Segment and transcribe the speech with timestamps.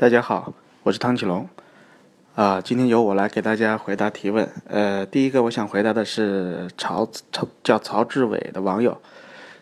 [0.00, 0.52] 大家好，
[0.84, 1.48] 我是汤启龙，
[2.36, 4.48] 啊，今天由我来给大家回答提问。
[4.68, 8.96] 呃，第一个我想回答的是曹曹叫曹志伟的网友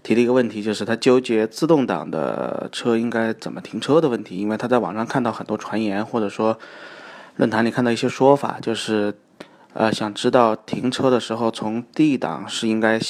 [0.02, 6.58] 提的一个问题，就是他纠结自动挡的车应该怎么停车的问题，因为他在网上看到很多传言，或者说
[7.36, 9.14] 论坛里看到一些说法，就是
[9.72, 13.00] 呃想知道停车的时候从 D 档是应该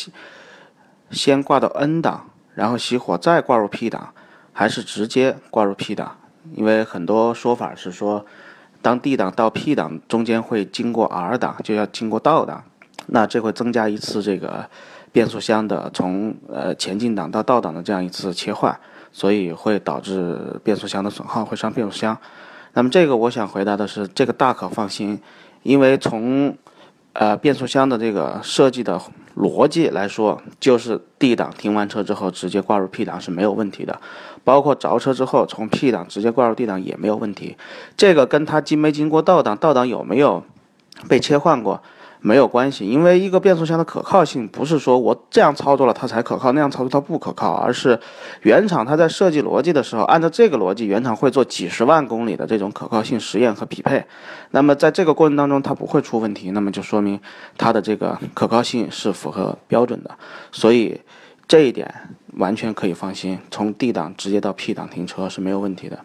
[1.11, 4.15] 先挂到 N 档，然后熄火再挂入 P 档，
[4.53, 6.19] 还是直接挂入 P 档？
[6.55, 8.25] 因为很多说法是说，
[8.81, 12.63] 当 D 档到 P 档中间会经过 R 档，就要经过倒档，
[13.07, 14.69] 那这会增加一次这个
[15.13, 18.79] 变速箱的从呃前进档到倒档的这样一次切换，
[19.13, 22.17] 所以会导致变速箱的损耗，会伤变速箱。
[22.75, 25.19] 那么这个我想回答的是，这个大可放心，
[25.63, 26.55] 因为从
[27.19, 29.01] 呃变速箱的这个设计的。
[29.37, 34.01] 逻辑来说，就是 D 档停完车之后直接挂入 P 档是没有问题的，
[34.45, 37.55] 包括着车之后从 P 档直接挂入 D 档也没有问题。
[37.99, 40.43] 这个跟它经没经过倒档，倒档有没有
[41.07, 41.83] 被切换过？
[42.27, 47.97] 没有关系，因为一个变速箱的可靠性不是说我这样操作了它才可靠，那样操作它不可靠，而是
[48.43, 54.05] 原厂它在设计逻辑的时候，按照这个逻辑，原厂会做几十万公里的这种可靠性实验和匹配。
[54.51, 57.21] 那么在这个过程当中，它不会出问题，那么就说明
[57.57, 60.11] 它的这个可靠性是符合标准的，
[60.51, 61.01] 所以
[61.47, 61.95] 这一点
[62.39, 66.01] 完全可以放心，从 D 档直接到 P 档停车是没有问题的。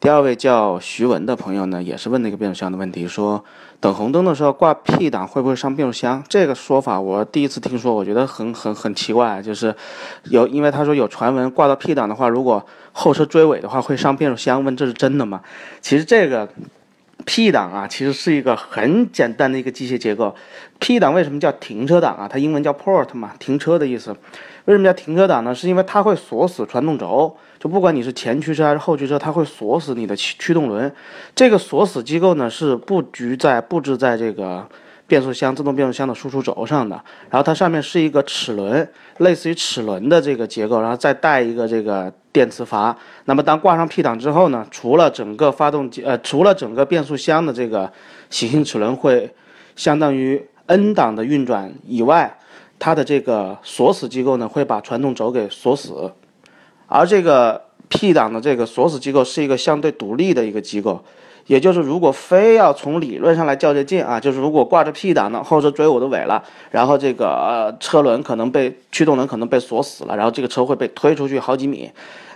[0.00, 3.44] 第二位叫徐文的朋友呢，也是问那个变速箱的问题，说
[3.80, 6.24] 等红灯的时候挂 P 档会不会伤变速箱？
[6.26, 9.74] 这个说法我第一次听说，我觉得很很很奇怪，就是
[10.24, 15.42] 有因为他说有传闻挂到 P 档的话，如果后车追尾的话会伤变速箱，问这是真的吗？
[15.82, 16.48] 其实这个
[17.26, 20.34] P 档啊，其实是一个很简单的一个机械结构。
[20.78, 22.26] P 档为什么叫停车档啊？
[22.26, 24.16] 它英文叫 port 嘛，停车的意思。
[24.66, 25.54] 为什么叫停车档呢？
[25.54, 27.36] 是因为它会锁死传动轴。
[27.58, 30.90] 就不管你是前驱车还是后驱车，它会锁死你的驱驱动轮。
[31.34, 34.66] 这个锁死机构呢是布局在布置在这个
[35.06, 36.96] 变速箱自动变速箱的输出轴上的。
[37.28, 38.88] 然后它上面是一个齿轮，
[39.18, 42.96] 类似于齿轮的这个结构，然后再带一个这个电磁阀。
[43.26, 47.92] 那么当挂上 P 档之后呢，除了整个发动机呃，除了整个变速箱的这个
[48.30, 49.34] 行星齿轮会
[49.76, 52.38] 相当于 N 档的运转以外，
[52.80, 56.10] 它的这个锁死机构呢会把传动轴给锁死。
[56.88, 61.00] 而这个 P 档的这个锁死机构是一个相对独立的一个机构，
[61.46, 71.88] 也就是如果非要从理论上来较这劲啊，就是如果挂着 P 档呢，后车追我的尾了，然后这个呃车轮可能被驱动轮可能被锁死了，然后这个车会被推出去好几米，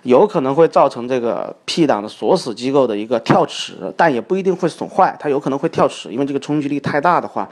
[0.05, 7.49] 有可能会造成这个 P 档的锁死机构的一个跳齿，但也不一定会损坏，它有可能会跳齿，因为这个冲击力太大的话。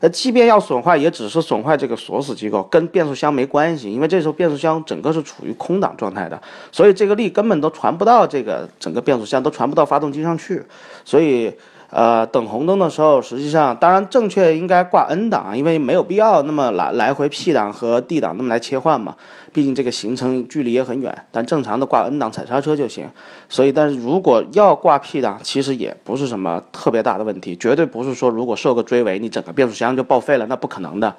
[0.00, 6.40] 那即便要损坏，也只是损坏这个锁死机构，跟变速箱没关系，因为这时候变速箱整个是处于空挡状态的，
[6.70, 10.62] 所以这个力根本都传不到这个整个变速箱，都传不到发动机上去，
[11.04, 11.52] 所以。
[11.90, 19.14] 呃，等红灯的时候，实际上当然正确应该挂 N 档，因为没有必要那么来来回 P 档和 D 档那么来切换嘛，
[19.52, 21.16] 毕竟这个行程距离也很远。
[21.30, 23.08] 但正常的挂 N 档踩刹车就行。
[23.48, 31.14] 所以，但是如果要挂 P 档，其实也不是什么特别大的问题，绝对不是说如果受个追尾，你整个变速箱就报废了，那不可能的。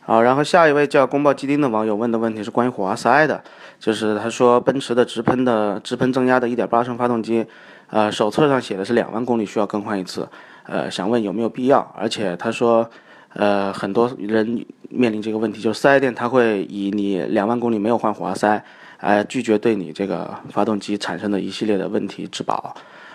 [0.00, 3.42] 好，然后下一位叫宫爆鸡丁的网友问的问题是关于火花塞的，
[3.78, 7.44] 就是他说奔驰的直喷的直喷增压的1.8升发动机，
[7.90, 10.28] 呃，手册上写的是两万公里需要更换一次，
[10.64, 11.80] 呃，想问有没有必要？
[11.96, 12.88] 而且他说，
[13.32, 18.62] 呃，很多人面临这个问题，就是四 S 店他会以你两万公里没有换火花塞，
[18.98, 22.74] 呃，拒绝对你这个发动机产生的一系列的问题质保。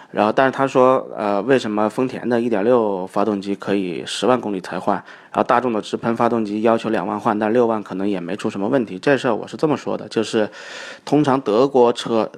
[0.09, 4.95] 然后，但是他说，呃，为什么丰田的1.6发动机可以十万公里才换，
[5.31, 8.99] 然后大众的直喷发动机要求两万换，但六万可能也没出什么问题？
[8.99, 10.49] 这事儿我是这么说的，就是，
[11.05, 12.31] 通常德国车。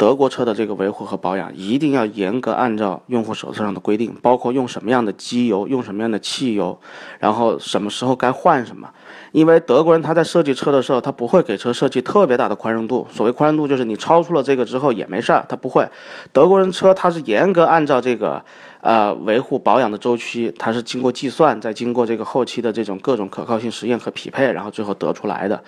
[0.00, 6.80] 德国车的这个维护和保养一定要严格按照用户手册上的规定，包括用什么样的机油、用什么样的汽油，
[7.18, 8.88] 然后什么时候该换什么。
[9.32, 13.06] 因为德国人他在设计车的时候，他不会给车设计特别大的宽容度。
[13.10, 15.88] 所谓宽容度，就是你超出了这个之后也没事儿，他不会。
[16.32, 18.42] 德国人车他是严格按照这个。
[18.82, 25.62] 呃，维护保养的周期，它是经过计算，再经过这个后期的这种各种可靠性实验和匹配，然后最后得出来的。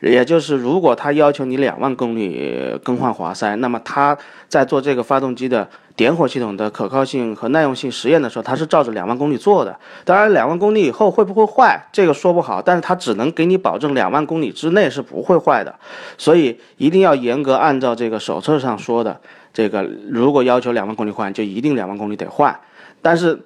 [0.00, 9.76] 也就是，如果他要求你两万公里更换活塞，那么他在做这个发动机的点火系统的可靠性和耐用性实验的时候，它是照着两万公里做的。
[10.04, 15.74] 当然，两万公里以后会不会坏，这个说不好，但是它只能给你保证两万公里之内是不会坏的。
[16.18, 19.18] 所以一定要严格按照这个手册上说的。
[19.54, 22.54] 这个如果要求两万公里换，就一定两万公里得换。
[23.00, 23.40] 但是，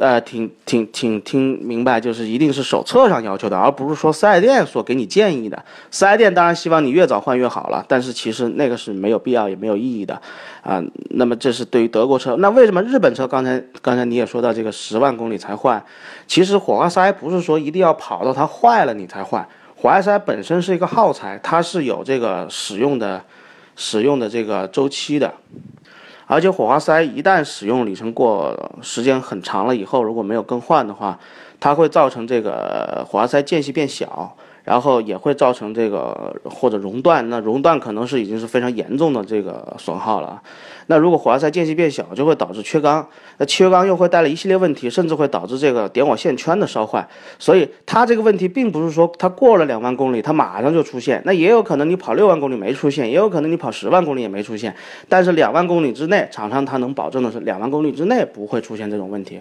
[0.00, 5.62] 呃，挺挺挺听明白，就是一定是手册上要求的，而不是说四 S 店所给你建议的。
[5.90, 10.18] 四 S 店当然希望你越早换越好了，但是其实那个是没有必要也没有意义的
[10.62, 10.82] 啊。
[11.10, 15.84] 那么这是对于德国车，那为什么日本车刚才刚才你也说到这个十万公里才换？
[16.26, 19.46] 其实火花塞不是说一定要跑到它坏了你才换，
[19.76, 23.22] 火花塞本身是一个耗材，它是有这个使用的
[23.76, 25.34] 使用的这个周期的。
[26.30, 31.18] 而且火花塞一旦使用里程过时间很长了以后，如果没有更换的话，
[31.58, 34.36] 它会造成这个火花塞间隙变小。
[34.64, 40.40] 然后也会造成这个或者熔断，那熔断可能是已经是非常严重的这个损耗了。
[40.86, 43.06] 那如果火花塞间隙变小，就会导致缺缸，
[43.38, 47.06] 那缺缸又会带来一系列问题，甚至会导致这个点火线圈的烧坏。
[47.38, 54.74] 所以它这个问题并不是说它过了两万公里它马上就出现，那也有可能你跑六万公里没出现，也有可能你跑十万公里也没出现。
[55.08, 59.40] 但是两万公里之内，厂商它能保证的是两万公里之内不会出现这种问题。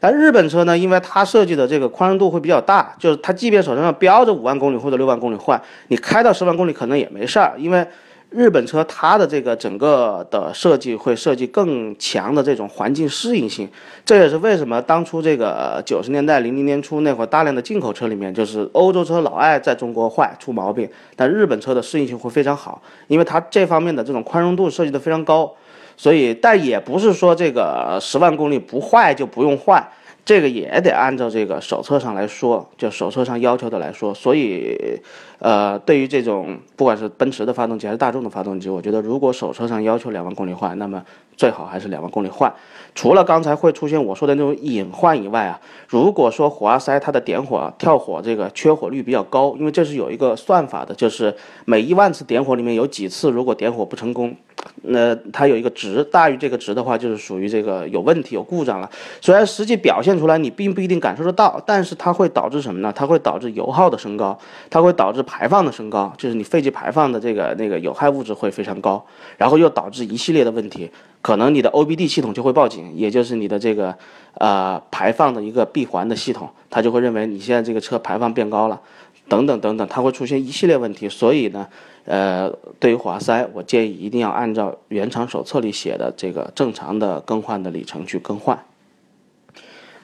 [0.00, 7.86] 但日本车呢，因为它设计的这个宽容度会比较大，就是它即便手上标着五万公里或者六万公里换，你开到十万公里可能也没事儿，因为
[8.30, 13.66] 日本车它的这个整个的设计会设计更强的这种环境适应性，
[14.04, 25.52] 这也是为什么当初这个九十年代零零年初那会儿大量的进口车里面，就是欧洲车老爱在中国坏出毛病，但日本车的适应性会非常好，因为它这方面的这种宽容度设计的非常高。
[25.98, 29.84] 所以，但也不是说这个十万公里不坏就不用换，
[30.24, 34.14] 这个也得按照这个手册上来说，就手册上要求的来说。
[34.14, 35.00] 所以，
[35.40, 41.02] 呃，对于这种不管是奔驰的发动机还是大众的发动机，我觉得如果手册上要求两万公里换，那么
[41.36, 42.54] 最好还是两万公里换。
[42.94, 51.34] 除了刚才会出现我说的那种隐患以外啊，如果说火花塞它的点火跳火这个缺火率比较高，因为这是有一个算法的，就是
[51.64, 54.36] 每一万次点火里面有几次如果点火不成功。
[54.82, 58.90] 那它有一个值大于这个值的话，就是属于这个有问题、有故障了。
[59.20, 62.92] 虽然实际表现出来你并不一定感受得到，但是它会导致什么呢？
[62.94, 64.38] 它会导致油耗的升高，
[64.70, 69.04] 它会导致排放的升高，就是你废气排放的这个那个有害物质会非常高，
[69.36, 70.90] 然后又导致一系列的问题，
[71.20, 73.94] 可能你的 OBD 系统就会报警，也就是你的这个
[74.34, 78.80] 呃排放的一个闭环的系统，它就会认为你现在这个车排放变高了，
[79.28, 81.08] 等等等等，它会出现一系列问题。
[81.08, 81.66] 所以呢。
[82.08, 82.50] 呃，
[82.80, 88.64] 对于火花塞，我建议一定要按照原厂手册里写的这个正常的更换的里程去更换。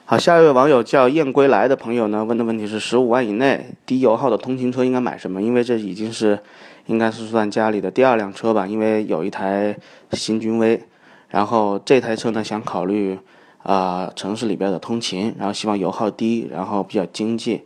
[0.05, 5.41] 好，下一位网友叫燕归来的朋友呢，问的问题是：十五万以内低油耗的通勤车应该买什么？
[5.41, 6.37] 因为这已经是
[6.85, 9.75] 应该是算家里的第二辆车吧，因为有一台
[10.11, 10.79] 新君威，
[11.29, 13.17] 然后这台车呢想考虑
[13.63, 17.63] 啊城市里边的通勤，然后希望油耗低，然后比较经济。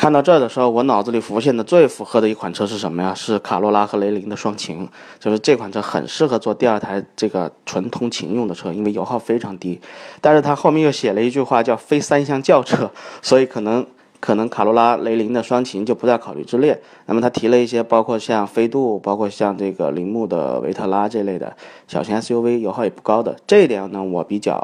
[0.00, 3.12] 看到这儿的时候，我脑子里浮现的最符合的一款车是什么呀？
[3.12, 4.88] 是卡罗拉和雷凌的双擎，
[5.18, 9.78] 就是这款车很适合做第二台这个纯通勤用的车，因为油耗非常低。
[10.22, 13.86] 但是它后面又写了一句话，叫非三厢轿车，所以可能
[14.20, 16.80] 可能卡罗拉、雷凌的双擎就不在考虑之列。
[17.04, 21.54] 那么他提了一些，包括像飞度，包括像这个铃木的维特拉这类的
[21.86, 23.36] 小型 SUV，油耗也不高的。
[23.46, 24.56] 这一点呢，我比较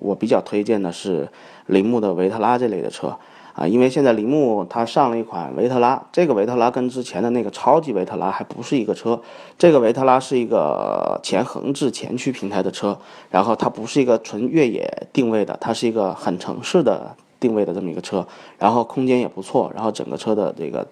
[0.00, 1.28] 我比较推荐的是
[1.66, 3.18] 铃木的维特拉这类的车。
[3.58, 9.20] 啊，因为现在铃木它上了一款维特拉，这个维特拉跟之前的那个超级维特拉还不是一个车，
[9.58, 12.96] 这个维特拉是一个前横置前驱平台的车，
[13.30, 18.24] 然后它不是一个纯越野定位的，它是一个很城市的定位的这么一个车，
[18.60, 20.86] 然后空间也不错，然后整个车的这个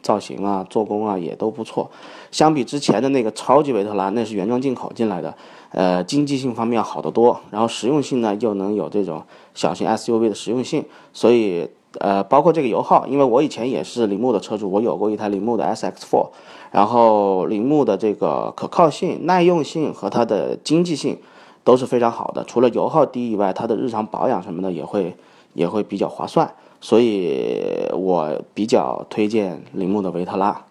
[0.00, 1.90] 造型啊、做工啊也都不错，
[2.30, 5.36] 相比之前的那个超级维特拉，那是原装进口进来的，
[5.68, 10.82] 呃，经济性方面好得多，然后实用性呢又能有这种小型 SUV 的实用性，
[11.12, 11.68] 所以。
[12.00, 16.28] 呃，包括这个油耗，因为我以前也是铃木的车主，我有过一台铃木的 SX4，
[16.70, 21.18] 然后铃木的这个可靠性、耐用性和它的经济性
[21.64, 22.44] 都是非常好的。
[22.44, 25.16] 除了油耗低以外，它的日常保养什么的也会
[25.54, 30.64] 也会比较划算，所以我比较推荐铃木的维特拉。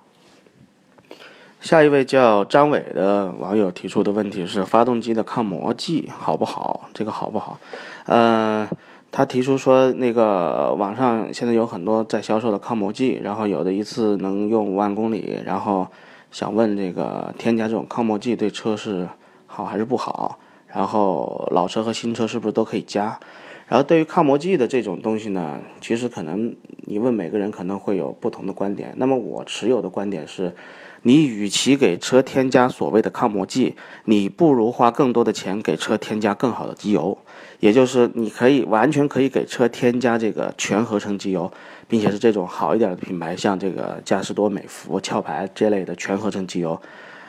[1.61, 6.81] 下一位叫张伟的网友提出的问题是：发动机的抗磨剂好不好？
[6.93, 7.57] 这个好不好？
[8.05, 8.67] 嗯。
[9.17, 15.87] 他提出说，那个网上现在有很多在销售的抗磨剂，然后有的一次能用五万公里，然后
[16.31, 19.07] 想问这个添加这种抗磨剂对车是
[19.47, 20.37] 好还是不好？
[20.67, 23.17] 然后老车和新车是不是都可以加？
[23.67, 28.93] 然后对于抗磨剂的这种东西呢，其实可能你问每个人可能会有不同的观点。
[28.97, 30.53] 那么我持有的观点是。
[31.07, 37.15] 你与其给车添加所谓的抗磨剂，你不如花更多的钱给车添加更好的机油，
[37.59, 41.51] 也就是你可以完全可以给车添加这个全合成机油，
[41.87, 46.81] 并且是这种好一点的品牌，像这个嘉实多、美孚、壳牌这类的全合成机油，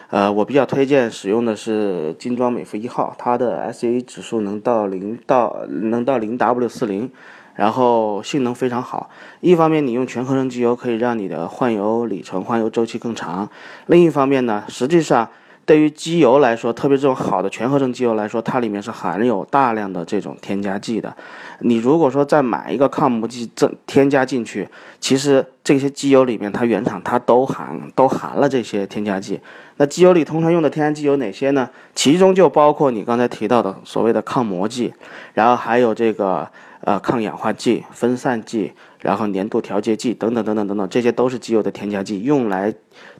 [0.09, 7.11] 呃，我比较推荐使用的是精装美孚一号，它的 SA 指数能到零到能到零 W 四零，
[7.57, 9.11] 然后性能非常好。
[9.41, 13.49] 一方面，你用全合成机油可以让你的换油里程、换油周期更长；
[13.87, 15.29] 另一方面呢，实际上。
[15.67, 21.13] 对于机油来说，特别这种好的全合成机油来说，它里面是含有大量的这种添加剂的。
[21.59, 24.69] 你如果说再买一个抗磨剂，这添加进去，
[25.01, 29.41] 其实这些机油里面它原厂它都含都含了这些添加剂。
[29.79, 31.69] 那机油里通常用的添加剂有哪些呢？
[31.97, 34.95] 其中就包括你刚才提到的所谓的抗磨剂，
[35.35, 36.49] 然后还有这个
[36.81, 42.75] 呃抗氧化剂、分散剂，然后粘度调节剂等等等等等等，这些都是机油的添加剂，用来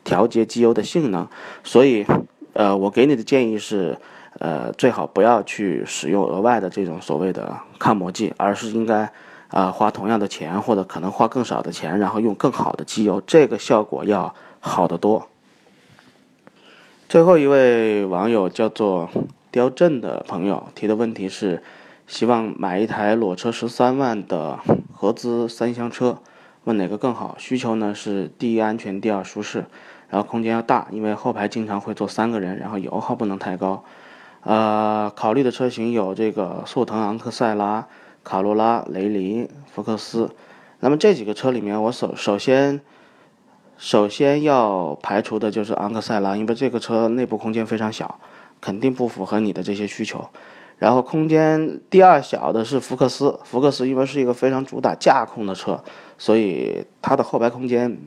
[0.05, 1.29] 调节机油的性能。
[1.63, 2.07] 所以。
[2.59, 3.99] 呃，我给你的建议是，
[4.39, 9.13] 呃，最好不要去使用额外的这种所谓的抗磨剂，而是应该，
[9.49, 15.29] 啊，花同样的钱或者可能花更少的钱，然后用更好的机油，这个效果要好得多。
[17.11, 19.11] 最后一位网友叫做
[19.51, 21.63] 刁正的朋友提的问题是，
[22.07, 24.59] 希望买一台裸车十三万的
[24.93, 26.19] 合资三厢车，
[26.65, 27.35] 问哪个更好？
[27.39, 29.67] 需求呢是第一安全，第二舒适。
[30.09, 33.83] 然后空间要大，因为后排经常会坐三个人，然后油耗不能太高。
[34.43, 37.89] 呃，考虑的车型有这个速腾、昂克赛拉、
[38.23, 40.31] 卡罗拉、雷凌、福克斯。
[40.79, 42.81] 那么这几个车里面，我首首先
[43.77, 48.21] 首先要排除的就是昂克赛拉，因为这个车内部空间非常小，
[48.61, 50.31] 肯定不符合你的这些需求。
[50.79, 55.83] 然后空间第二小的是福克斯，福克斯因为是一个非常主打驾控的车，
[56.19, 57.99] 所以它的后排空间。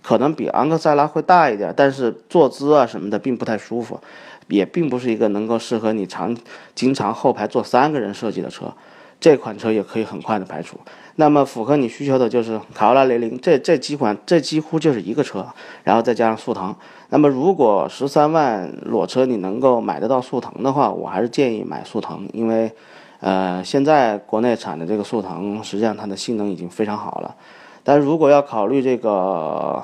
[0.00, 4.00] 可能比昂克赛拉会大一点，但是坐姿啊什么的并不太舒服，
[4.46, 6.34] 也并不是一个能够适合你长
[6.74, 8.72] 经常后排坐三个人设计的车。
[9.20, 10.78] 这款车也可以很快的排除。
[11.16, 15.44] 那么符合你需求的就是卡罗拉雷凌，这这几款这几乎就是一个车，
[15.82, 16.72] 然后再加上速腾。
[17.08, 22.70] 那么如果十三万裸车你能够买得到速腾的话，我还是建议买速腾，因为
[23.18, 27.34] 呃现在国内产的这个速腾实际上它的性能已经非常好了。
[27.82, 29.82] 但如果要考虑这个，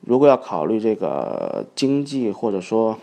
[0.00, 2.96] 如果要考虑这个经济或者说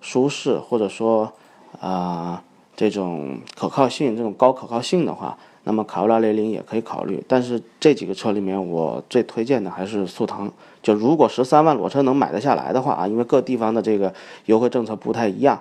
[0.00, 1.32] 舒适或者说
[1.80, 2.40] 啊
[2.80, 7.22] 这种可靠性这种高可靠性的话，那么卡罗拉雷凌也可以考虑。
[7.28, 10.50] 但是这几个车里面，我最推荐的还是速腾。
[10.82, 14.10] 就如果十三万裸车能买得下来的话啊，因为各地方的这个
[14.46, 15.60] 优惠政策不太一样，